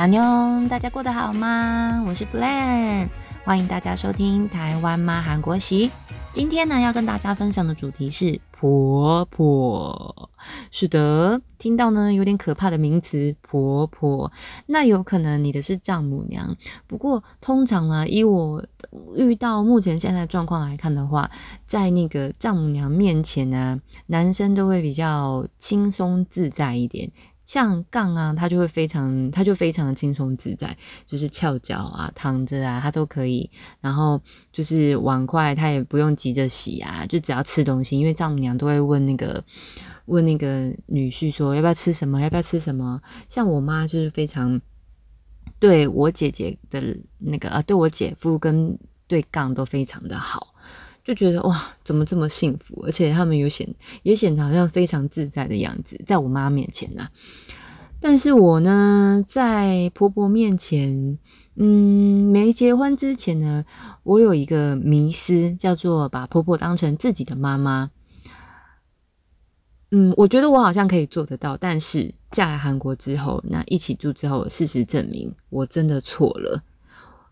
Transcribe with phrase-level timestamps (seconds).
[0.00, 2.02] 阿妞，大家过得好吗？
[2.06, 3.06] 我是 Blair，
[3.44, 5.90] 欢迎大家收听台湾妈韩国习。
[6.32, 10.30] 今天呢，要跟大家分享的主题是婆婆。
[10.70, 14.32] 是的，听到呢有点可怕的名词婆婆，
[14.64, 16.56] 那有可能你的是丈母娘。
[16.86, 18.64] 不过通常呢，以我
[19.16, 21.30] 遇到目前现在状况来看的话，
[21.66, 27.10] 在那个丈母娘面前呢，男生都会比较轻松自在一点。
[27.50, 33.50] 像杠啊，他就会非常，他就非常的轻松自在，就是翘脚啊、躺着啊，他都可以。
[33.80, 39.42] 然后就是碗筷，他也不用急着洗啊，就只要吃东西，因为丈母娘都会问那个
[40.04, 43.02] 问那个女婿说要不要吃什么，要不要吃什么。
[43.26, 44.60] 像我妈就是非常
[45.58, 50.54] 对我姐姐的那个呃，对我姐夫跟对杠都非常的好。
[51.10, 52.84] 就觉得哇，怎么这么幸福？
[52.86, 53.68] 而且他们有显
[54.04, 57.08] 也显得好像非常自在的样子，在我妈面前呢。
[58.00, 61.18] 但是我呢，在婆婆面前，
[61.56, 63.64] 嗯，没结婚之前呢，
[64.04, 67.90] 我有一个迷思，叫做把婆婆当成自己的妈妈。
[69.90, 76.62] 嗯，我觉得我好像可以做得到，但是嫁来韩国之后，那一起住之后，事实证明我真的错了。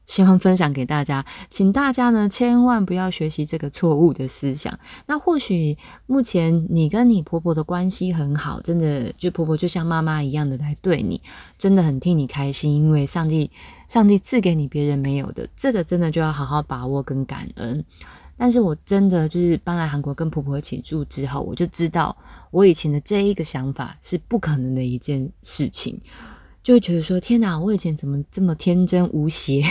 [0.08, 4.76] 希望分享给大家，请大家呢千万不要学习这个错误的思想。
[5.06, 11.20] 那或许目前你跟你婆婆的关系很好，真的就婆婆就像妈妈一样的来对你，
[11.58, 13.50] 真的很替你开心，因为上帝
[13.86, 17.84] 上帝赐给你别人没有的，这个真的就要好好把握跟感恩。
[18.38, 22.16] 但是我真的就是搬来韩国跟婆婆一起住之后，我就知道
[22.50, 26.00] 我以前的这一个想法是不可能的一件事情，
[26.62, 29.62] 就会觉得说天哪，我以前怎么这么天真无邪？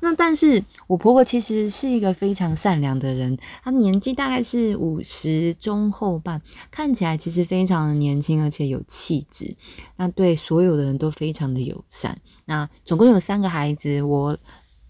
[0.00, 9.56] 那但是我婆婆其实是一个非常善良的人，她年纪大概是五十中后半，看起来其实非常的年轻，而且有气质。
[9.96, 12.18] 那对所有的人都非常的友善。
[12.44, 14.38] 那总共有三个孩子，我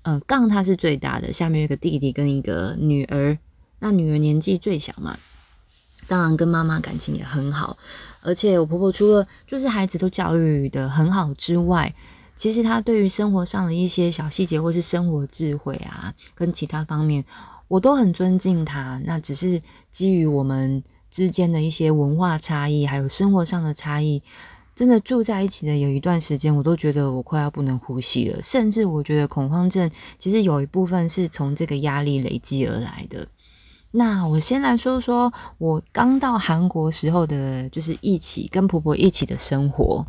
[0.02, 3.38] 呃杠她是最大的，下面有个弟弟跟一个女儿。
[3.78, 5.18] 那女儿年纪最小嘛，
[6.08, 7.78] 当然跟妈妈感情也很好。
[8.22, 11.94] 而且我婆婆除了就是孩子都教育的很好之外，
[12.36, 17.24] 其实他对于生活上的一些小细节，或是生活智慧啊，跟其他方面，
[17.66, 19.00] 我都很尊敬他。
[19.06, 19.60] 那只是
[19.90, 24.22] 基于我们之间的一些文化差异，还有生活上的差异，
[24.74, 28.42] 真的住在一起的有一段时间，我都觉得我快要不能呼吸了。
[28.42, 33.26] 甚至我觉得恐慌症，其实有一部分是从这个压力累积而来的。
[33.92, 40.04] 那我先来说说我刚到韩国时候的，就是一起跟婆婆一起的生活。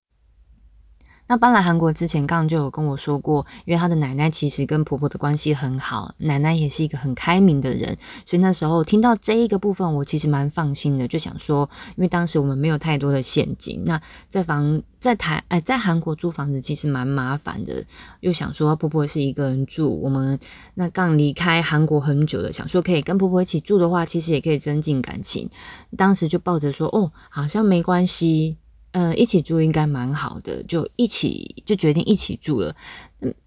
[1.27, 17.83] 那搬来韩国之前，刚刚就有跟我说过，因为他的奶奶其实跟婆婆的关系很好，奶奶也是一个很开明的人，所以那时候听到这一个部分，我其实蛮放心的，就想说，因为当时我们没有太多的现金，那在房在台哎在韩国租房子其实蛮麻烦的，
[18.21, 20.39] 又想说婆婆是一个人住，我们
[20.75, 25.49] 那刚离开韩国很久了，想说可以跟婆婆一起住的话，其实也可以增进感情，
[25.97, 28.57] 当时就抱着说，哦，好像没关系。
[28.91, 32.75] 嗯，一起住应该蛮好的，就一起就决定一起住了。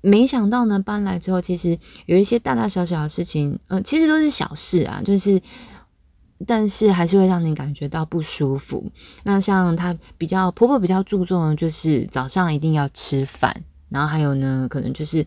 [0.01, 5.41] 没想到呢，搬来之后，其实有一些大大小小的事情，嗯，其实都是小事啊，就是，
[6.47, 8.91] 但是还是会让你感觉到不舒服。
[9.25, 15.27] 那像她比较婆婆比较注重的就是早上一定要吃饭，然后还有呢，可能就是，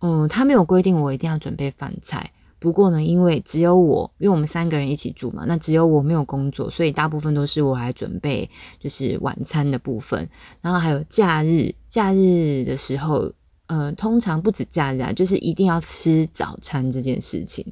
[0.00, 2.32] 嗯，她没有规定我一定要准备饭菜。
[2.60, 10.28] 不过呢，因为只有我，因为我们三个人一起住嘛，那只有我没有工作，所以大部分都是我来准备，就是晚餐的部分。
[10.60, 13.32] 然后还有假日，假日的时候，
[13.66, 17.64] 呃，通常不止假日啊，就是一定要吃早餐这件事情。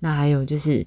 [0.00, 0.86] 那还有就是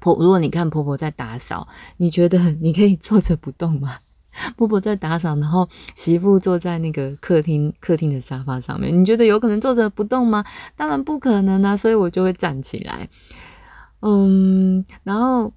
[0.00, 3.98] 婆，如果你看婆婆在打扫，你觉得你可以坐着不动吗？
[4.56, 8.98] 婆婆在打扫，然后媳妇坐在那个客厅客厅的沙发上面。
[8.98, 10.44] 你觉得有可能坐着不动吗？
[10.76, 11.76] 当然不可能啊！
[11.76, 13.08] 所以我就会站起来。
[14.00, 15.52] 嗯，然后。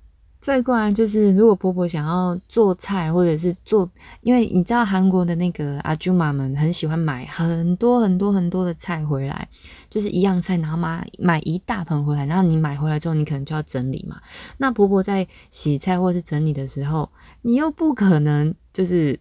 [0.45, 3.89] 再过来就是，如果婆婆想要做菜，或者是做，
[4.21, 9.49] 因为你知道韩国的那个阿舅妈们很喜欢买很多很多很多的菜回来，
[9.89, 14.21] 就是一样菜，然后买买一大盆回来，然后你买回来之后，你可能就要整理嘛。
[14.59, 17.11] 那婆婆在洗菜或是整理的时候，
[17.41, 19.19] 你又不可能就是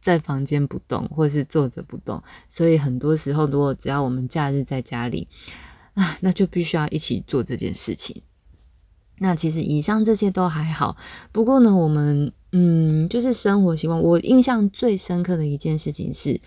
[0.00, 5.28] 在房间不动，或者是坐着不动，所以很多时候，如果只要我们假日在家里
[5.94, 8.20] 啊，那就必须要一起做这件事情。
[9.18, 10.96] 那其实以上这些都还好，
[11.32, 14.00] 不过呢，我们嗯，就是生活习惯。
[14.00, 16.40] 我印象最深刻的一件事情是，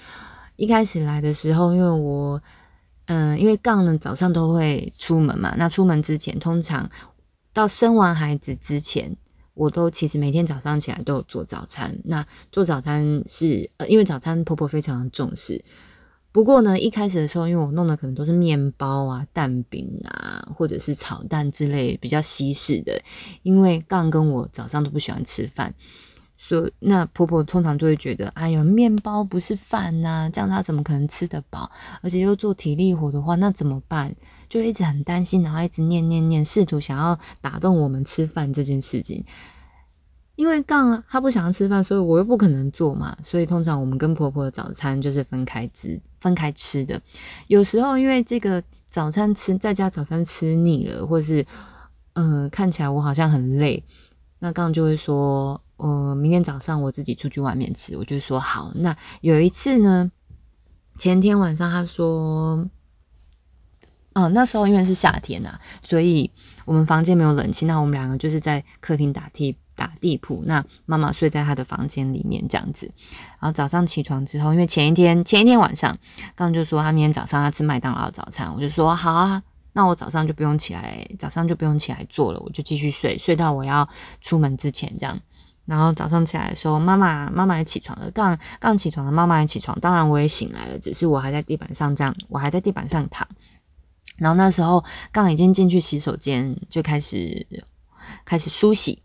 [0.56, 2.42] 一开始来的时候，因为我
[3.06, 6.90] 嗯，因为杠呢早上都会出门嘛，那出门之前，通常
[7.54, 9.18] 到生完孩子之前。
[9.56, 11.94] 我都其实每天早上起来都有做早餐。
[12.06, 15.62] 那做早餐是呃，因为早餐婆婆非常的重视。
[16.32, 23.02] 不过呢，一开始的时候，因为我弄的可能都是面包啊、蛋饼啊，或者是炒蛋之类比较西式的。
[23.42, 25.74] 因为刚跟我早上都不喜欢吃饭，
[26.38, 31.72] 所以那婆婆通常都会觉得，哎呀，面包不是饭呐，这样她怎么可能吃得饱？
[32.04, 34.16] 而且又做体力活的话，那怎么办？
[34.48, 39.26] 就一直很担心，然后一直念念念，试图想要打动我们吃饭这件事情。
[40.40, 47.02] 因为杠他不想要吃饭，所以我又不可能做嘛，所以通常我们跟婆婆的早餐就是分开吃，分开吃的。
[47.48, 51.46] 有时候因为这个早餐吃在家早餐吃腻了，或者是
[52.14, 53.84] 嗯看起来我好像很累，
[54.40, 57.98] 那杠就会说，呃，明天早上我自己出去外面吃。
[57.98, 58.72] 我就说好。
[58.76, 60.10] 那有一次呢，
[60.98, 62.66] 前天晚上他说，
[64.14, 66.32] 哦，那时候因为是夏天呐，所以
[66.64, 69.58] 我们房间没有冷气，那我们两个就是在客厅打地。
[69.80, 72.92] 打地铺，那妈妈睡在她的房间里面这样子，
[73.40, 75.98] 然后早上起床之后，因为前一天前一天晚上，
[76.36, 79.42] 刚刚就说他明天早上要吃麦当劳早餐，我就说好啊，
[79.72, 83.88] 那我早上就不用起来，早上就不用起来做了，我就继续睡，睡到我要
[84.20, 85.18] 出门之前这样。
[85.66, 93.26] 然后早上起来的时候，妈妈妈妈也起床了，刚刚起床了，妈妈也起床，当然我也醒来了，只是我还在地板上这样，我还在地板上躺。
[94.18, 97.48] 然后那时候刚已经进去洗手间，就开始
[98.26, 99.02] 开始梳洗。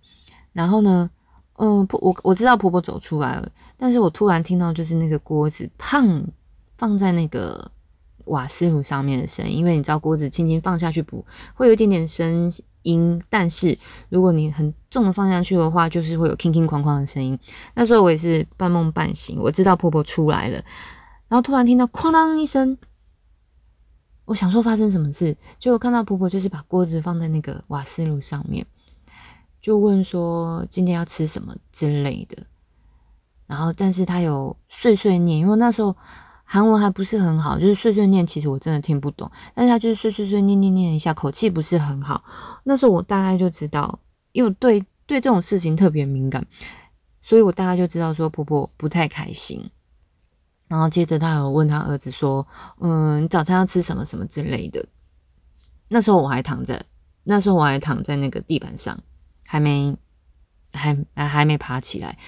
[0.55, 1.11] 然后呢，
[1.59, 3.47] 嗯，婆我我知道婆婆走出来了，
[3.77, 6.25] 但是我突然听到就是那个锅子砰
[6.79, 7.71] 放在那个
[8.25, 11.23] 瓦斯炉上面的声音，因为你知道锅子轻轻放下去不
[11.55, 12.51] 会有一点点声
[12.83, 13.79] 音，但是
[14.09, 17.39] 如果你很重的放下去的话，就是会有哐哐哐哐的声音。
[17.75, 20.55] 那时候我也是半梦半醒，我知道婆婆出来了，
[21.29, 22.79] 然后突然听到哐当一声，
[24.25, 28.67] 我想说发生什么事，结果看到婆婆就是把锅子放在那个瓦斯炉上面。
[29.65, 32.37] 就问说今天要吃什么之类的，
[33.47, 35.97] 然后但是他有碎碎念，因为那时候
[36.45, 42.23] 韩文还不是很好，就是碎碎念，其实我真的听不懂，但是他就是碎碎碎念念念一下，口气不是很好。
[42.65, 43.99] 那时候我大概就知道，
[44.33, 46.47] 因为对对这种事情特别敏感，
[47.23, 49.71] 所以我大概就知道说婆婆不太开心。
[50.69, 52.47] 然后接着他有问他儿子说，
[52.81, 54.85] 嗯，早餐要吃什么什么之类的。
[55.89, 56.85] 那时候我还躺在，
[57.23, 59.01] 那时候我还躺在那个地板上。
[59.47, 59.97] 还没，
[60.73, 62.19] 还还没爬起来，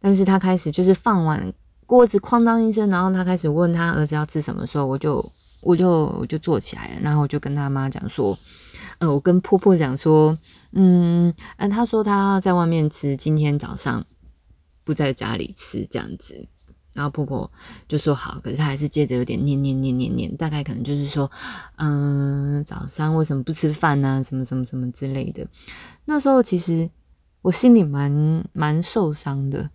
[0.00, 1.52] 但是他开始就是放完
[1.86, 5.24] 锅子哐当一声，然后他开始问他儿子要吃什么时候，我就
[5.62, 8.38] 我就我就坐起来了，然后我就跟他妈讲说，
[8.98, 10.38] 呃，我跟婆婆讲说，
[10.72, 14.04] 嗯，嗯，他说他在外面吃，今天早上
[14.84, 16.46] 不在家里吃这样子。
[16.94, 17.48] 然后婆婆
[17.86, 21.30] 就说好，可是她还是接着有点念念念念念，大概可能就是说，
[21.76, 24.24] 嗯，早上为什么不吃饭呢？
[24.24, 25.46] 什么什么什么之类的。
[26.08, 26.90] 那时候其实
[27.42, 28.10] 我心里蛮
[28.54, 29.68] 蛮受伤的，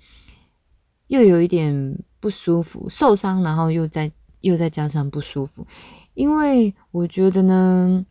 [1.07, 5.67] 又有一点不舒服，受伤，然后又再又再加上不舒服，
[6.15, 8.05] 因为我觉得呢。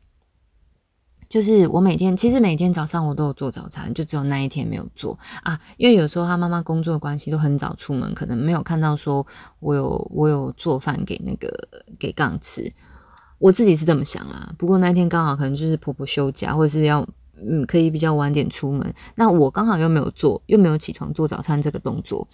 [1.29, 5.59] 就是我每天，其实每天早上我都有做早餐，就只有那一天没有做啊。
[5.79, 9.27] 因为有时候他妈妈工作的关系都很早出门，可能没有看到说
[9.59, 11.49] 我有我有做饭给那个
[11.99, 12.71] 给杠吃。
[13.39, 14.55] 我自己是这么想啊。
[14.59, 17.09] 不过那天刚好可能就是婆婆休假，或者是要
[17.49, 22.27] 嗯可以比较晚点出门，那我刚好又没有做，又没有起床做早餐这个动作，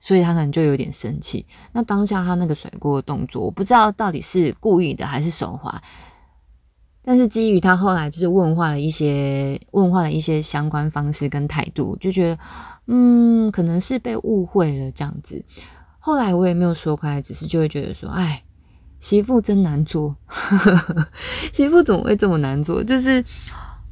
[0.00, 1.46] 所以他可能就有点生气。
[1.72, 5.82] 那当下他那个甩锅的动作，我不知道到底是故意的还是手滑。
[7.04, 12.38] 但是基于他后来就是问话的一些问话的一些相关方式跟态度，就觉得
[12.86, 15.44] 嗯，可能是被误会了这样子。
[15.98, 18.44] 后来我也没有说开，只是就会觉得说，哎，
[19.00, 20.14] 媳妇真难做，
[21.52, 22.84] 媳妇怎么会这么难做？
[22.84, 23.24] 就是，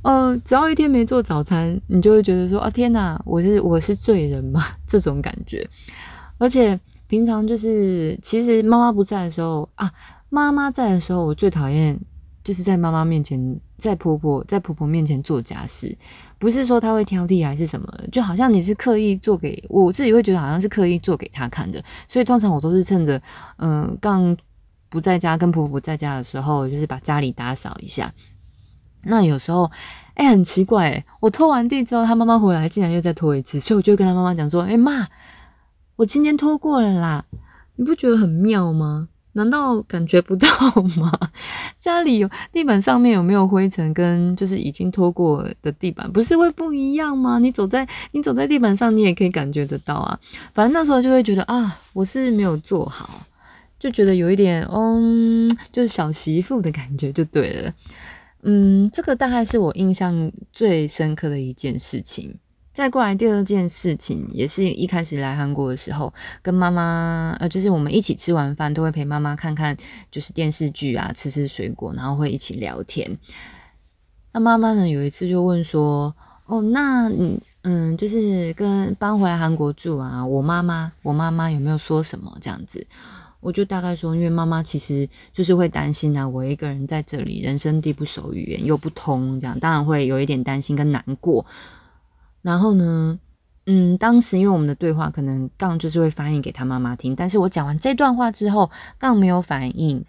[0.02, 5.68] 呃，只要一天没做早餐，你就会觉得说，啊天哪，我是我是罪人嘛， 这种感觉。
[6.38, 9.90] 而且平常就是，其实妈妈不在的时候啊，
[10.28, 12.00] 妈妈在的时候，我最讨厌。
[12.42, 15.94] 就是在妈妈面前，在婆婆在婆婆面前做家事，
[16.38, 23.20] 不是说她会挑剔还是什么，就好像你是刻意做给我自己会觉得好像是刻意做给她看的，所以通常我都是趁着
[23.58, 24.34] 嗯刚
[24.88, 28.10] 不在家跟婆婆在家的时候，就是把家里打扫一下。
[29.04, 29.70] 那有时候
[30.14, 35.06] 哎很奇怪，我拖完地之后，他妈妈回来竟然又再拖一次，所以我就跟他妈妈讲说：“哎妈，
[35.96, 37.24] 我今天拖过了啦，
[37.76, 40.48] 你不觉得很妙吗？”难道感觉不到
[40.96, 41.12] 吗？
[41.78, 47.38] 家里有地板上面有没有灰尘，跟就是已经拖过的地板，不是会不一样吗？
[47.38, 50.18] 你走在你走在地板上，你也可以感觉得到啊。
[50.52, 53.24] 反正那时候就会觉得啊，我是没有做好，
[53.78, 57.72] 就觉得有一点嗯，就是小媳妇的感觉就对了。
[58.42, 62.38] 嗯，这个大概是我印象最深刻的一件事情。
[62.72, 69.76] 再过来第二件事情，也是一开始来韩国的时候，跟妈妈呃，就是我们一起吃完饭都会陪妈妈看看
[70.10, 73.18] 就是电视剧啊，吃吃水果，然后会一起聊天。
[74.32, 76.14] 那妈妈呢，有一次就问说
[76.46, 82.86] ：“哦，那嗯嗯，就是跟搬回来韩国住啊，我妈妈我妈妈有没有说什么这样子？”
[83.40, 91.44] 我就大概说，因为妈妈其实就是会担心啊，我一个人在这里，人生地不熟，语言又不通，这样当然会有一点担心跟难过。
[92.42, 93.18] 然后呢，
[93.66, 100.04] 嗯，当时因为我们的对话可能杠就是会翻译给他妈妈听，但是我讲完这段话之后，杠没有反应，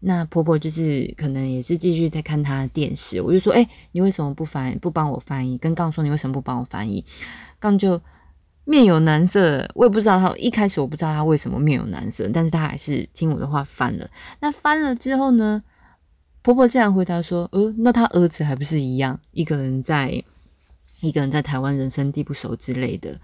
[0.00, 5.58] 那婆婆就是可能也是继续在看她的电视，我就说，哎，你为什么不翻不帮我翻译？
[5.58, 7.04] 跟杠说你为什么不帮我翻译？
[7.58, 8.00] 杠就
[8.66, 14.06] 面有难色，我也不知道他一开始我不知道他为什么面有难色，但是他还是听我的话翻了。
[14.40, 15.62] 那翻了之后呢，
[16.42, 20.22] 婆婆竟然回答说，呃，那他儿子还不是一样，一个人在。
[21.02, 23.20] 一个人在台湾人生地不熟之类的，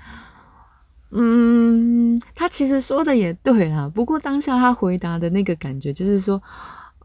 [1.10, 3.90] 嗯，他其实说的也对啦。
[3.92, 6.40] 不过当下他回答的那个感觉就是说，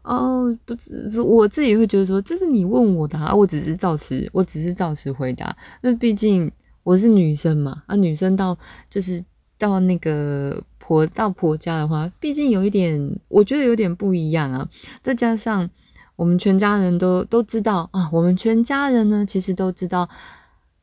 [0.02, 5.56] 哦，不只是我自己会觉得说，这是你问我的啊，我只是照实，我只是照实回答。
[5.80, 6.52] 那毕竟
[6.88, 8.56] 我是女生嘛，啊，女生到
[8.88, 9.22] 就是
[9.58, 14.66] 到那个婆到婆家的话，毕竟有一点，我觉得有点不一样啊。
[15.02, 15.68] 再加上
[16.16, 20.08] 我们全家人都都知道啊，我们全家人呢，其实都知道。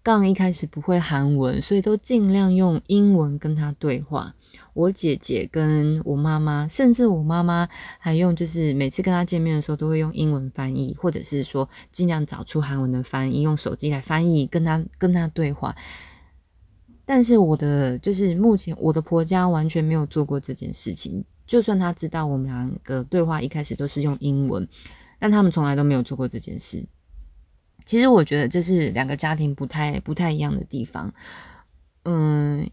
[0.04, 4.36] 刚一开始不会韩文，所以都尽量用英文跟他对话。
[4.74, 7.68] 我姐姐跟我妈妈，甚至我妈妈
[8.00, 15.76] 还用，就是每次跟她见面的时候，都会用英文翻译，或者是说尽量找出韩文的翻译，用手机来翻译跟她跟她对话。
[17.06, 24.68] 但是我的就是目前我的婆家完全没有做过这件事情，就算他知道我们两个对话一开始都是用英文，
[25.20, 26.84] 但他们从来都没有做过这件事。
[27.86, 31.14] 其实我觉得这是两个家庭不太不太一样的地方，
[32.06, 32.68] 嗯，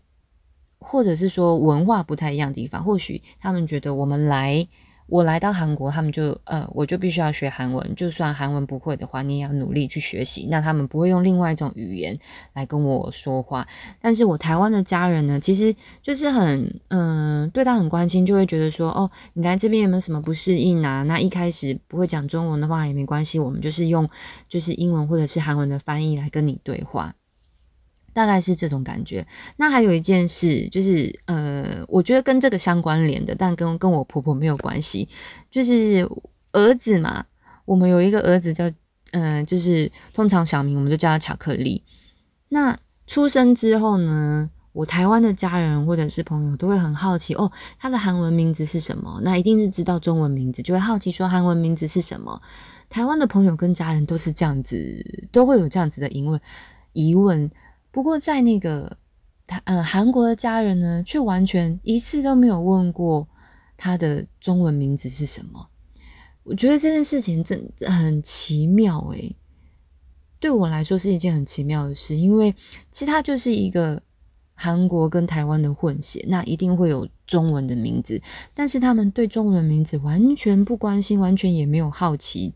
[0.82, 2.84] 或者是说文化不太一样的地方。
[2.84, 4.68] 或许他们觉得我们来。
[5.08, 7.94] 我来到韩国，他们就呃，我就必须要学韩文。
[7.94, 10.46] 就算韩文不会的话，你也要努力去学习。
[10.50, 12.18] 那他们不会用另外一种语言
[12.54, 13.66] 来跟我说话。
[14.00, 21.02] 但是我台湾的家人呢，其实就是很嗯，对他很关心，就会觉得说，哦，你来这边有没有什么不适应啊？
[21.02, 24.08] 那一开始不会讲中文的话也没关系，我们就是用
[24.48, 27.14] 就是英文或者是韩文的翻译来跟你对话。
[28.12, 29.26] 大概是这种感觉。
[29.56, 35.08] 那还有一件事，就是呃，我觉得跟这个相关联的，但跟跟我婆婆没有关系。
[35.50, 36.08] 就是
[36.52, 37.24] 儿子嘛，
[37.64, 38.70] 我们有一个儿子叫
[39.12, 41.82] 嗯，就是通常小名我们就叫他巧克力。
[42.48, 49.20] 那出生之后呢，我台湾的家人或者是朋友都会很好奇哦，他的韩文名字是什么？
[49.22, 52.40] 那一定是知道中文名字，就会好奇说韩文名字是什么？
[52.88, 56.40] 台湾的朋友跟家人都是这样子，都会有这样子的疑问
[56.92, 57.50] 疑问。
[57.92, 58.96] 不过，在那个
[59.46, 63.28] 他嗯韩国的家人呢，却完全一次都没有问过
[63.76, 65.68] 他的中文名字是什么。
[66.42, 69.36] 我觉得这件事情真很奇妙诶，
[70.40, 72.52] 对我来说是一件很奇妙的事，因为
[72.90, 74.02] 其实他就是一个
[74.54, 78.20] 韩国跟台湾的混血，那一定会有中文的名字，
[78.54, 82.54] 但是他们对中文名字完全不关心，完全也没有好奇，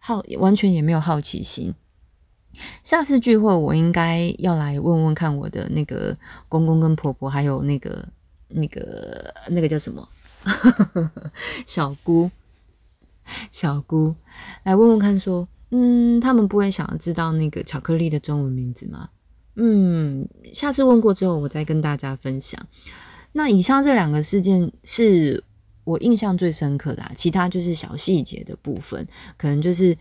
[0.00, 1.72] 好完全也没有好奇心。
[2.84, 6.16] 下次聚会，我应该要来问问看我的那个
[6.48, 8.06] 公公跟婆婆，还有那个
[8.48, 10.08] 那个那个叫什么
[11.66, 12.30] 小姑
[13.50, 14.14] 小姑，
[14.64, 19.08] 来问问看，说嗯，他们不会想要知道那个巧克力的中文名字吗？
[19.54, 22.60] 嗯，下次问过之后，我再跟大家分享。
[23.32, 25.42] 那以上这两个事件是
[25.84, 29.06] 我印象最深刻的，啊其他就是小细节的部分，
[29.36, 29.96] 可能就是。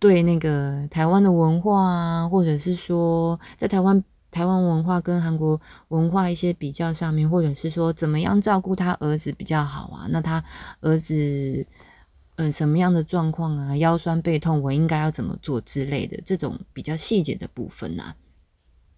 [0.00, 10.06] 对那个台湾的文化啊，或者是说在台湾台湾文化跟韩国文化一些比较上面，或者是说怎么样照顾他儿子比较好啊？
[10.08, 10.42] 那他
[10.80, 11.66] 儿子
[12.36, 13.76] 嗯什么样的状况啊？
[13.76, 18.14] 腰酸背痛，我应该要怎么做之类的这种比较细节的部分呢？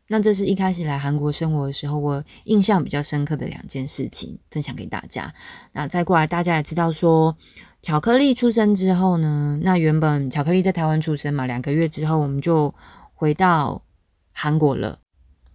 [0.06, 5.34] 那这是一开始来韩国生活的时候，我印象比较深刻的两件事情，分享给大家。
[5.72, 7.36] 那再过来，大家也知道说。
[7.82, 9.58] 巧克力出生之后呢？
[9.60, 12.72] 那原本巧克力在台湾出生嘛，两个月之后我们就
[13.12, 13.82] 回到
[14.32, 15.00] 韩国了。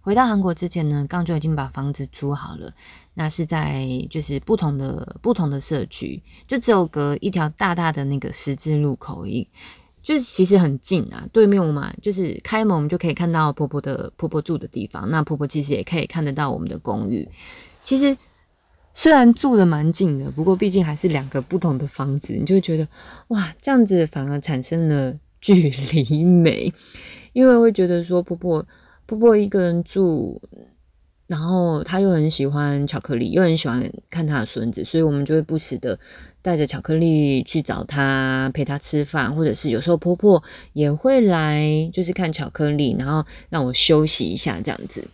[0.02, 2.70] 回到韩国之前呢，刚就已经把房子租好了。
[3.14, 9.48] 那是在就是不同的不同的社区，就只有隔一条大大的那个十字路口，一
[10.02, 11.26] 就是其实很近啊。
[11.32, 15.10] 对面我们就是开门，我们就可以看到婆婆的婆婆住的地方。
[15.10, 17.26] 那婆婆其实也可以看得到我们的公寓。
[17.82, 18.14] 其实。
[19.00, 22.88] 虽然住的蛮近的，不过毕竟还是两个不同的房子，你就会觉得
[23.28, 26.72] 哇，这样子反而产生了 距离美，
[27.32, 28.66] 因为会觉得说婆婆
[29.06, 30.42] 婆婆一个人住，
[31.28, 35.96] 然后她又很喜欢巧克力，又很喜欢看她的孙子，所以我们就会不时的
[36.42, 45.06] 带着巧克力去找她，陪她吃饭，或者是有时候婆婆也会来，就是看巧克力，然后让我休息一下这样子。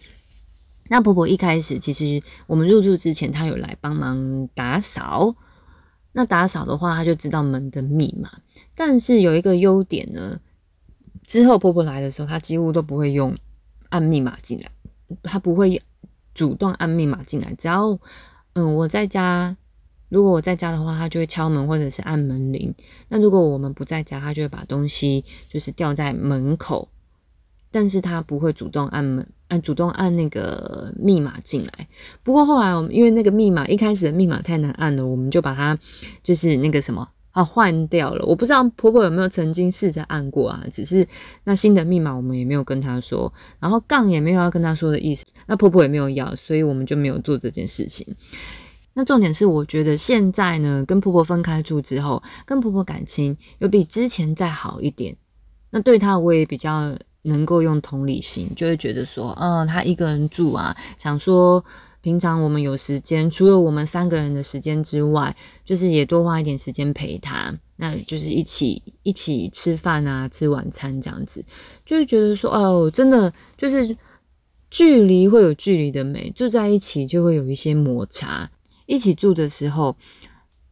[0.89, 5.35] 那婆婆一开始其实我们入住之前，她有来帮忙打扫。
[6.13, 8.31] 那打扫的话，她就知道门的密码。
[8.75, 10.39] 但是有一个优点呢，
[11.27, 13.37] 之后婆婆来的时候，她几乎都不会用
[13.89, 14.71] 按密码进来，
[15.23, 15.83] 她不会
[16.35, 17.53] 主动按密码进来。
[17.55, 17.99] 只要
[18.53, 19.57] 嗯我在家，
[20.09, 22.73] 如果我在家的话，她就会敲门或者是按门铃。
[23.09, 26.89] 那如果我们不在家，她就会把东西就是吊在门口。
[27.75, 31.89] 但是他不会主动按门按主动按那个密码进来。
[32.23, 35.77] 不过后来我们因为那个密码一开始的密码太难按了，我们就把它
[36.23, 38.25] 就是那个什么啊换掉了。
[38.27, 40.63] 我不知道婆婆有没有曾经试着按过啊？
[40.73, 41.05] 只是
[41.43, 45.27] 那新的密码我们也没有跟她说，然后杠也没有要跟她说的意思。
[45.49, 48.07] 那婆婆也没有要，所以我们就没有做这件事情。
[48.93, 55.17] 那重点是，我觉得现在呢，跟婆婆分开住之后，跟婆婆感情有比之前再好一点。
[55.71, 56.97] 那对她我也比较。
[57.25, 61.65] 能够用同理心，就会觉得说，嗯，他一个人住啊，想说
[62.01, 71.45] 平常我们有时间，除了我们三个人的时间之外，就是也多花一点时间陪他，那就是一起一起吃饭啊，吃晚餐这样子，
[71.85, 73.97] 就会觉得说，哦，真的就是
[74.71, 78.51] 距离会有距离的美，住在一起就会有一些摩擦，
[78.87, 79.97] 一起住的时候。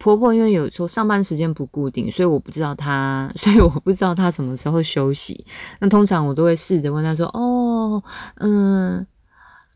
[0.02, 5.44] 婆婆因为有时候上班时间不固定，所以我不知道她， 所以我不知道她什么时候休息。
[5.80, 8.00] 那通常我都会试着问她说：“哦，
[8.36, 9.04] 嗯，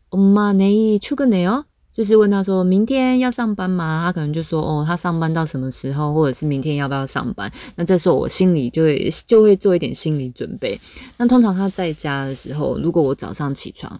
[0.09, 1.65] 엄마내일출근해 요？
[1.91, 4.03] 就是问她说明天要上班吗？
[4.05, 10.79] 她可能就说：“哦，她上班到什么时候，或者是明天要不要上班？”那这时候我心里就会就会做一点心理准备。
[11.17, 13.99] 那通常她在家的时候，如果我早上起床。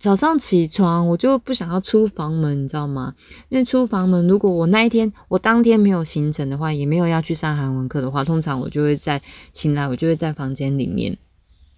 [0.00, 3.14] 早上起床，我就不想要出房门，你知道吗？
[3.50, 9.20] 因为出房门，如果我那一天我当天没有行程的话，也没有要去上韩文课的话，通常我就会在
[9.52, 11.14] 醒来，我就会在房间里面。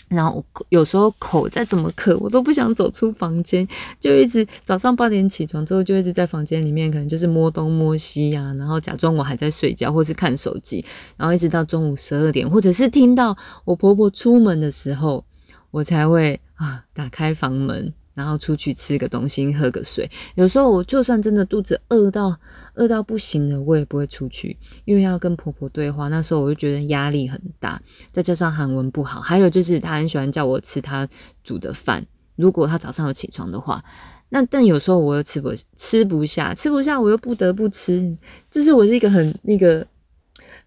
[0.09, 3.67] 然后有时候口再怎么渴，我都不想走出房间，
[3.99, 10.85] 就一直早上八点起床之后，就一直在房间里面，可能就是摸东摸西呀，然后假装我还在睡觉，或是看手机，
[11.17, 15.25] 然后一直到中午十二点，或者是听到我婆婆出门的时候，
[15.73, 17.93] 我才会啊打开房门。
[18.15, 20.11] 然后出去吃个东西，喝个水。
[20.35, 22.37] 有时候我就算真的肚子饿到
[22.75, 26.09] 饿到不行了，我也不会出去，因为要跟婆婆对话。
[26.09, 31.09] 那时候我就觉得压力很大，再加上韩文不好，还有就是她很喜欢叫我吃她
[31.43, 32.07] 煮的饭。
[32.37, 33.85] 如果她早上有起床的话，
[34.29, 38.17] 那但有时候我又吃不吃不下，吃不下我又不得不吃。
[38.51, 39.87] 就是我是一个很那个。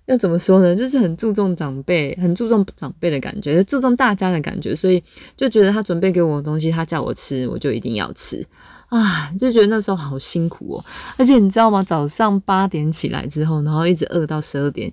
[0.05, 0.75] 要怎么说呢？
[0.75, 5.03] 就是很注重长辈，很注重长辈的感觉，注重大家的感觉，所以
[5.35, 8.45] 就觉得他准备给我的东西，他叫我吃，我就一定要吃
[8.89, 9.31] 啊！
[9.39, 10.85] 就觉得那时候好辛苦哦。
[11.17, 11.81] 而且你知道吗？
[11.83, 14.91] 早上八点起来之后，然后一直饿到十二点，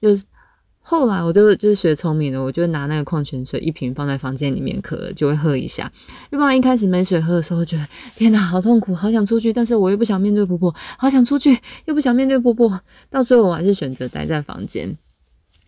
[0.00, 0.10] 又。
[0.84, 5.90] 后来我就就是学聪明了，我就拿那个矿泉水一瓶放在房间里面，渴了就会喝一下。
[6.30, 12.80] 要不然一开始没水喝的时候，觉得天哪，好痛苦，好想出去，但是我又不想面对婆婆，好想出去又不想面对婆婆。
[13.08, 14.94] 到最后我还是选择待在房间。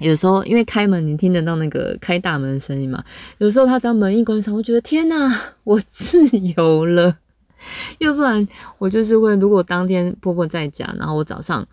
[0.01, 3.03] 有时候因为开门，你听得到那个开大门的声音嘛？
[3.39, 7.19] 有时候他只要门一关上，我觉得天哪，我自由了。
[7.99, 8.47] 要不然
[8.79, 11.65] 我就是会，如果当天婆婆在家，然后我早上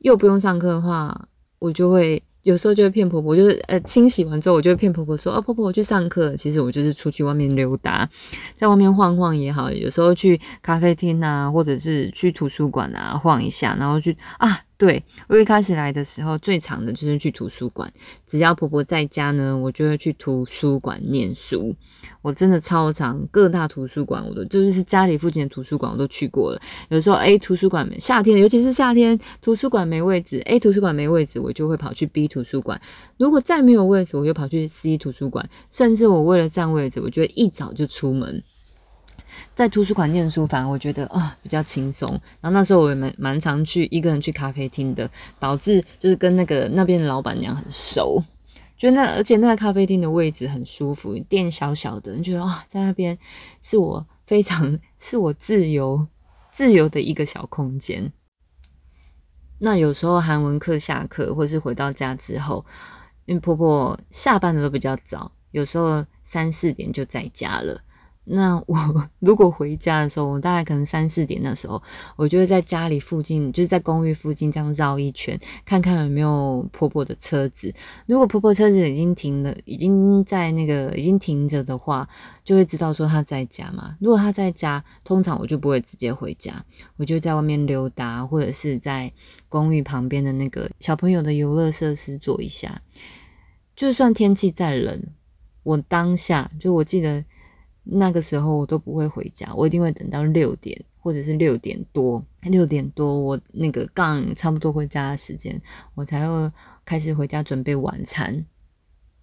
[0.00, 2.22] 又不用上课的话，我就会。
[2.44, 8.08] 有时候就会骗婆婆，就是呃清洗完之后，我就会骗婆婆说：“啊，婆婆，我去上课。”其实我就是出去外面溜达，
[8.54, 9.72] 在外面晃晃也好。
[9.72, 14.60] 有时候去咖啡厅啊，或者是去图书馆啊晃一下，然后去啊。
[14.76, 17.92] 对我一开始来的时候，最长的就是去图书馆。
[18.26, 21.74] 只要婆婆在家呢，我就会去图书馆念书。
[22.22, 26.60] 我真的超长，各大图书馆我都就是家里附近的图书馆我都去过了。
[26.88, 32.80] 有时候 A 图书馆夏天，尤其是夏天，图书馆没位置，A 图书馆没位置，我就会跑去 B 图书馆。
[33.16, 35.48] 如果再没有位置，我就跑去 C 图书馆。
[35.70, 38.42] 甚至我为了占位置，我就会一早就出门。
[39.54, 42.08] 在图书馆念书，反而我觉得啊比较轻松。
[42.40, 48.22] 然后那时候我也蛮蛮常去一个人去咖啡厅的，导致就是跟那个那边的老板娘很熟。
[48.76, 53.16] 觉得那而且那个咖啡厅的位置很舒服，店小小的，你觉得啊在那边
[53.62, 56.06] 是我非常是我自由
[56.50, 58.12] 自由的一个小空间。
[59.60, 62.66] 那有时候韩文课下课或是回到家之后，
[63.24, 67.80] 因为婆婆下班的都比较早，有时候三四点就在家了。
[68.26, 71.82] 那我 如果回家的时候，我大概可能三四点的时候，
[72.16, 77.72] 我就会在家里附近，就是在公寓附近这样绕一圈，看看有没有婆婆的车子。
[78.06, 82.08] 如果婆婆车子已经停了，已经在那个已经停着的话，
[82.42, 83.94] 就会知道说她在家嘛。
[84.00, 86.64] 如果她在家，通常我就不会直接回家，
[86.96, 89.12] 我就在外面溜达，或者是在
[89.50, 92.80] 公寓旁边的那个小朋友的游乐设施坐一下。
[93.76, 95.02] 就算天气再冷，
[95.62, 97.22] 我当下就我记得。
[97.84, 105.60] 那个时候我都不会回家，我一定会等到六点或者是六点多，六点多我那个杠差不多回家的时间，
[105.94, 106.50] 我才会
[106.84, 108.46] 开始回家准备晚餐。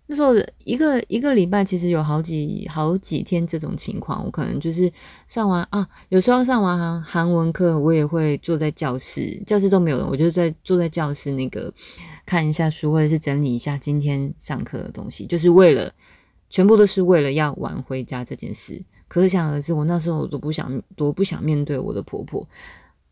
[0.06, 0.34] 那时候
[0.66, 4.92] 一个一个礼拜其实有好几好几天这种情况，我可能就是
[5.28, 11.74] 上完啊，有时候上完韩韩文课，我也会坐在教室，教室都没有人，我就在坐在教室那个
[12.26, 15.92] 看一下书，或者是整理一下今天上课的东西，就是为了。
[16.52, 22.48] 全部都是为了要晚回家这件事，可想而知，我那时候我都不想，多不想面对我的婆婆。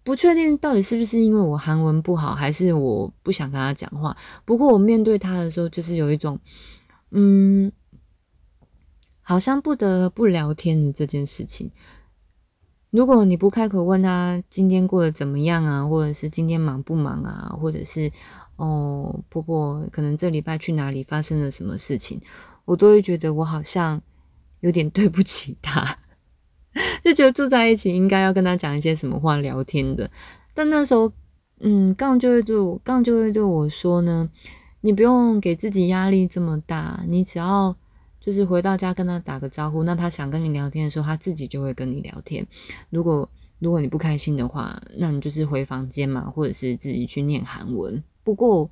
[0.03, 4.15] 不确定到底是不是因为我韩文不好，还是我不想跟她讲话。
[4.43, 6.39] 不过我面对她的时候，就是有一种，
[7.11, 7.71] 嗯，
[9.21, 11.71] 好像不得不聊天的这件事情。
[12.89, 18.11] 如果你不开口问她今天过得怎么样啊，或者是今天忙不忙啊，或者是
[18.55, 22.19] 哦，婆婆可能这礼拜去哪里发生了什么事情？
[22.69, 23.99] 我都会觉得我好像
[24.59, 25.83] 有点对不起他，
[27.03, 30.07] 就觉得住在一起应该要跟他讲一些什么话聊天的。
[30.53, 31.11] 但那时候，
[31.61, 34.29] 嗯，杠就会对我，杠就会对我说呢
[34.81, 37.75] ：“你不用给自己压力这么大，你只要
[38.19, 42.45] 就是回到家跟他打个招呼，那他想跟你聊天的时候，他自己就会跟你聊天。
[42.91, 43.27] 如果
[43.57, 48.03] 如果你不开心的话，那你就是回房间嘛，或者是自己去念韩文。
[48.23, 48.69] 不过。”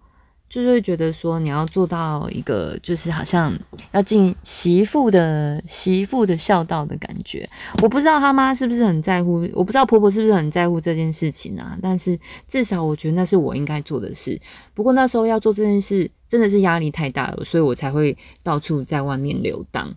[0.49, 3.53] 就是会觉得说你要做到一个，就是好像
[3.91, 7.47] 要尽媳妇的媳妇的孝道的感觉。
[7.81, 11.77] 我不知道他妈是不是很在乎，我不知道婆婆是不是很在乎这件事情啊。
[11.81, 14.39] 但是至少我觉得那是我应该做的事。
[14.73, 19.93] 不过那时候要做这件事真的是压力太大了，所以我才会到处在外面游荡。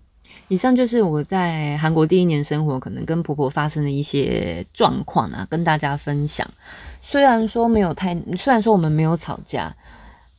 [0.48, 6.44] 以上就是我在韩国第一年生活可能跟婆婆发生的一些状况啊，跟大家分享。
[7.00, 9.72] 虽然说没有太，虽然说我们没有吵架。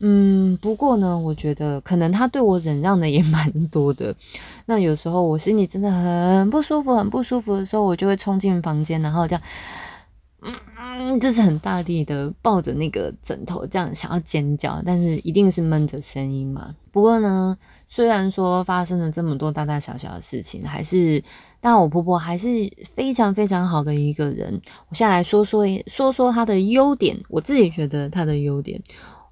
[0.03, 4.15] 嗯，不过呢，我觉得可能他对我忍让的也 蛮多的。
[4.65, 9.41] 那有时候我心里真的很不舒服、很不舒服的时候，我就会冲进房间，然后这样，
[10.41, 16.75] 嗯，就是很大力的抱着那个枕头，这样想要尖叫，但是一定是闷着声音嘛。
[16.91, 17.55] 不过呢，
[17.87, 21.23] 虽然说发生了这么多大大小小的事情，还是，
[21.59, 22.47] 但我婆婆还是
[22.95, 24.59] 非常非常好的一个人。
[24.89, 28.81] 我先来说说说说她的优点，我自己觉得她的优点。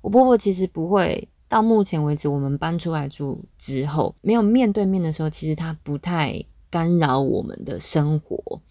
[0.01, 8.61] 我婆婆其实不会，到目前为止，我们搬出来住之后，没有面对面的时候，其实她不太干扰我们的生活。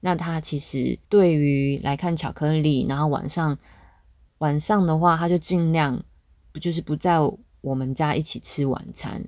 [0.00, 3.58] 那她其实对于来看巧克力，然后晚上
[4.38, 6.04] 晚上的话，她就尽量
[6.52, 7.16] 不就是不在
[7.62, 9.24] 我们家一起吃晚餐。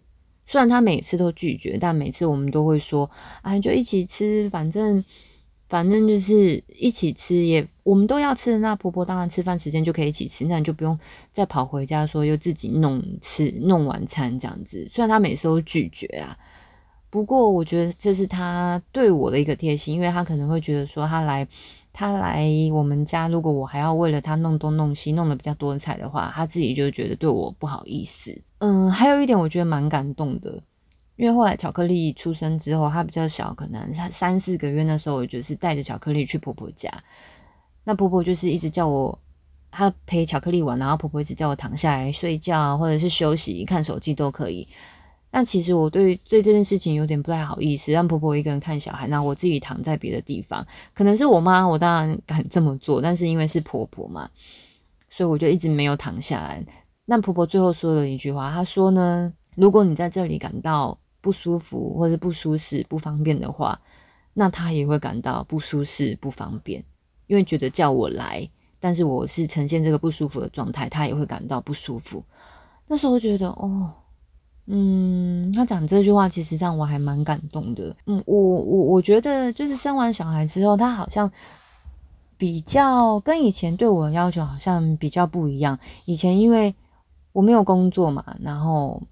[0.46, 3.10] 虽然她每次都拒绝，但每次我们都会说，
[3.42, 5.02] 哎，就一起吃，反正。
[5.68, 8.58] 反正就是一起吃，也我们都要吃的。
[8.58, 10.98] 那婆婆当然吃饭时间就可以一起吃，那你就不用
[11.32, 14.88] 再跑回家说又自己弄吃弄晚餐这样子。
[14.90, 16.36] 虽然她每次都拒绝啊，
[17.10, 21.46] 不过我觉得这是她对我的一个贴心，因为她可能会觉得说她来
[21.92, 28.34] 她来我们家，如果我还要为了她弄东弄西，弄得比较多菜的话，她自己就觉得对我不好意思。
[28.60, 30.62] 嗯，还有一点我觉得蛮感动的。
[31.18, 36.88] 因为后来巧克力出生之后，她比较小，可能三四个月那时候，我就是带着巧克力去婆婆家。
[37.82, 39.18] 那婆婆就是一直叫我，
[39.68, 44.68] 她陪巧克力玩，然后婆婆一直叫我躺下来睡觉，或者是休息、看手机都可以。
[45.32, 50.64] 那其实我对对这件事情有点不太好意思，让婆婆一个人看小孩，那我自己躺在别的地方。
[50.94, 54.30] 可能是我妈，我当然敢这么做，但是因为是婆婆嘛，
[55.10, 56.64] 所以我就一直没有躺下来。
[57.06, 63.80] 那婆婆最后说了一句话，她说呢：“如果你在这里感到……”不舒服或者不舒适、不方便的话，
[64.34, 66.84] 那他也会感到不舒适、不方便，
[67.26, 72.22] 因为觉得叫我来，但是我是呈现这个不舒服的状态，他也会感到不舒服。
[72.86, 73.92] 那时候觉得，哦，
[74.66, 77.94] 嗯，他讲这句话其实让我还蛮感动的。
[78.06, 81.30] 嗯，我我我觉得就是生完小孩之后，他好像
[82.36, 85.78] 比较跟以前对我的要求好像比较不一样。
[86.04, 86.74] 以前因为
[87.32, 89.02] 我没有工作嘛，然后。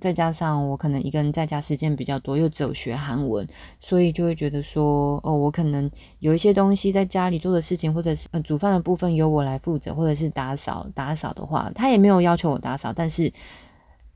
[0.00, 3.46] 再加上我可能一个人在家时间比较多，又只有学韩文，
[3.80, 13.32] 所以就会觉得说，哦，我可能有一些东西在家里做的事情，或者是呃煮饭的部分由我来负责，或者是打扫打扫的话，他也没有要求我打扫，但是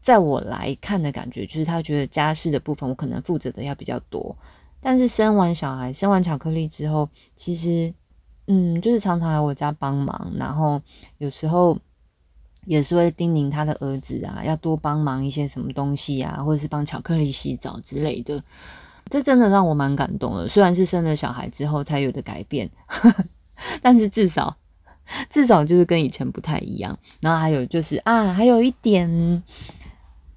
[0.00, 4.36] 在我来看的感觉，就是他觉得家事的部分我可能负责的要比较多。
[4.80, 7.92] 但是生完小孩，生完巧克力之后，其实，
[8.46, 10.80] 嗯，就是常常来我家帮忙，然后
[11.18, 11.76] 有时候
[12.66, 18.38] 也是会叮咛他的儿子啊，要多帮忙一些什么东西啊，或者是帮巧克力洗澡之类的。
[19.08, 20.46] 这真的让我蛮感动的。
[20.48, 22.68] 虽然是生了小孩之后才有的改变，
[23.80, 24.54] 但是至少
[25.30, 26.98] 至少就是跟以前不太一样。
[27.20, 29.42] 然后还有就是啊，还有一点。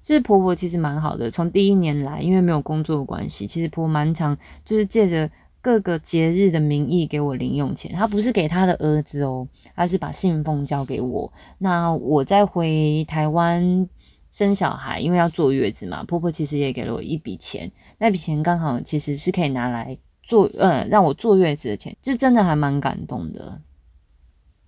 [0.02, 7.92] 就是婆婆其实蛮好的，从第一年来，因为没有工作的关系，其实婆婆蛮常就是借着各个节日的名义给我零用钱。
[7.92, 11.32] 他不是给他的儿子哦，他是把信封交给我。
[11.58, 13.88] 那我再回台湾
[14.30, 23.60] 生小孩，因为要坐月子嘛，婆婆其实也给了我一笔钱，那笔钱刚好其实是可以拿来坐呃让我坐月子的钱，就真的还蛮感动的。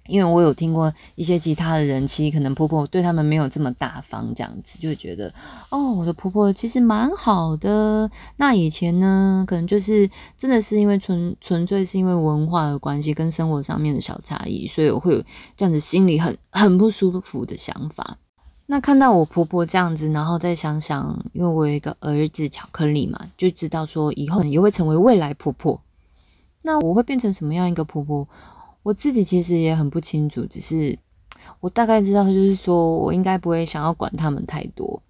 [0.08, 5.32] 因为我有听过一些其他的人，其实可能婆婆对他们没有这么大方，这样子就会觉得
[5.70, 8.10] 哦，我的婆婆其实蛮好的。
[8.36, 15.22] 那以前呢，可能就是真的是因为纯纯粹是因为文化的关系跟生活上面的小差异，所以我会有
[15.56, 18.18] 这样子心里很很不舒服的想法。
[18.66, 25.80] 那看到我婆婆这样子，然后再想想，因为我有一个儿子巧克力嘛，就知道说以后也会成为未来婆婆。
[26.62, 28.26] 那我会变成什么样一个婆婆？
[28.82, 30.98] 我自己其实也很不清楚，只是
[31.60, 35.02] 我大概知道，就是说我应该不会想要管他们太多，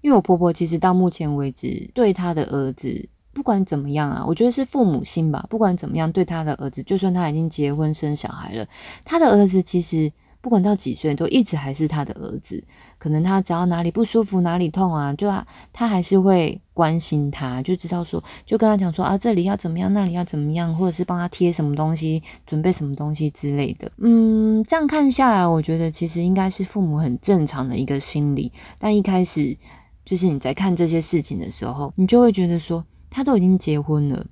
[0.00, 8.66] 因为我婆婆其实到目前为止对她的儿子，不管怎么样啊，我觉得是父母心吧，不管怎么样对她的儿子，就算他已经结婚生小孩了，
[9.04, 10.12] 他的儿子其实。
[10.42, 12.64] 不管到几岁，都一直还是他的儿子。
[13.00, 15.26] 可能他只要哪里不舒服、哪里痛啊，就
[15.72, 23.90] 他还是会关心他，就知道说，就跟他讲说啊，这里要怎么样，那里要怎么样，或者是帮他贴什么东西、准备什么东西之类的。
[23.96, 28.52] 嗯，这样看下来，我觉得其实应该是父母很正常的一个心理。
[28.78, 29.56] 但一开始，
[30.04, 34.26] 就是你在看这些事情的时候，你就会觉得说，他都已经结婚了，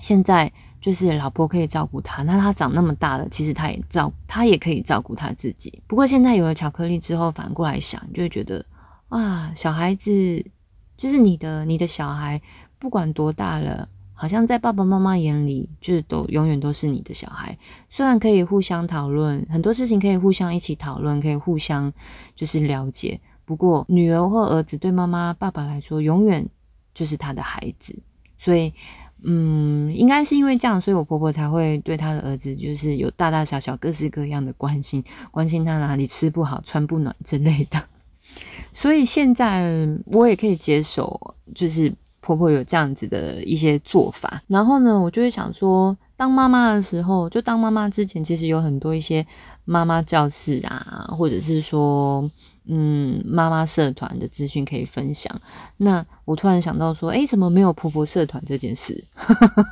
[0.00, 0.52] 现在。
[0.84, 5.82] 就是老婆可以照顾他，那他长那么大了，其实他也照，他也可以照顾他自己。
[5.86, 8.62] 不过现在有了巧克力之后，反过来想，就会觉得
[9.08, 10.44] 啊，小孩子
[10.98, 12.38] 就是你的，你的小孩
[12.78, 17.56] 不管多大了，好像在爸爸妈妈眼里，就是都永远都是你的小孩。
[17.88, 21.90] 虽然可以互相讨论很多事情，可以互相一起讨论，可以互相
[22.34, 23.18] 就是了解。
[23.46, 26.46] 不过女儿或儿子对妈妈、爸爸来说，永远
[26.92, 27.98] 就是他的孩子，
[28.36, 28.70] 所以。
[29.26, 37.82] 嗯，应该是因为这样，所以我婆婆才会对她的儿子就是有大大小小各式各样的关心，关心他哪里吃不好、穿不暖之类的。
[38.72, 44.42] 所以现在我也可以接受，就是婆婆有这样子的一些做法。
[44.46, 49.26] 然后呢，我就会想说，当妈妈的时候，就当妈妈之前，其实有很多一些
[49.64, 52.30] 妈妈教室啊，或者是说。
[52.66, 55.38] 嗯，妈妈社团的资讯可以分享。
[55.76, 59.04] 那我突然想到说，哎，怎么没有婆婆社团这件事？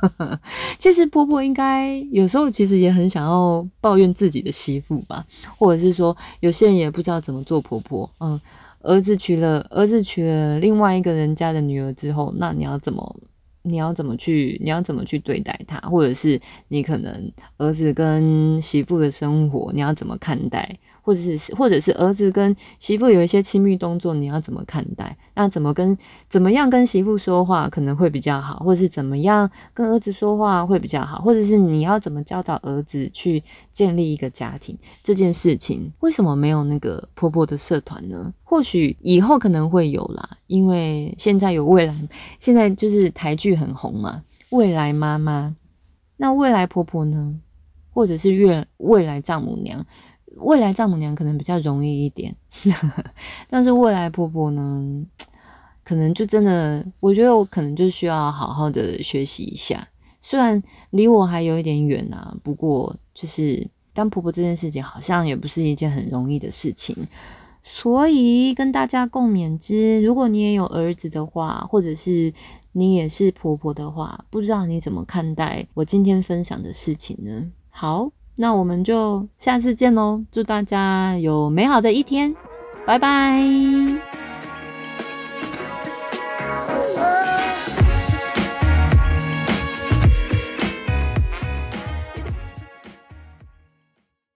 [0.77, 5.25] 其实婆婆应该有时候其实也很想要抱怨自己的媳妇吧，
[5.57, 8.09] 或者是说，有些人也不知道怎么做婆婆。
[8.19, 8.39] 嗯，
[8.81, 13.15] 儿子娶了儿子娶了另外一个人家的女儿之后，那你要怎么
[13.63, 15.79] 你要怎么去你要怎么去对待她？
[15.89, 20.77] 或者是你可能儿子跟媳妇的生活，你要怎么看待？
[21.03, 25.15] 或者是，或者是儿子跟媳妇有一些亲密动作，你要怎么看待？
[25.35, 25.95] 那怎么跟
[26.29, 38.33] 怎么样跟媳妇说话可能会比较好，或者是怎么样跟儿子说话会比较好，或者是你要怎么教导儿子去建立一个家庭这件事情，为什么没有那个婆婆的社团呢？
[38.43, 42.07] 或许以后可能会有啦，因为现在有未来，
[42.39, 45.53] 现在就是台剧很红嘛，未来妈妈，
[46.15, 47.39] 那未来婆婆呢？
[47.95, 49.85] 或者是未未来丈母娘？
[50.37, 52.35] 未来丈母娘可能比较容易一点，
[53.49, 55.05] 但是未来婆婆呢，
[55.83, 59.87] 可能就真的，我觉得我可能就需要好好的学习一下。
[60.21, 66.95] 虽然离我还有一点远啊，不过就是当婆婆这件事情，好像也不是一件很容易的事情。
[67.61, 72.33] 所以跟大家共勉之，如果你也有儿子的话，或者是
[72.71, 77.51] 你也是婆婆的话，不知道你怎么看待我今天分享的事情呢？
[77.69, 78.11] 好。
[78.35, 80.23] 那我们就下次见喽！
[80.31, 82.35] 祝大家有美好的一天，
[82.85, 84.22] 拜拜。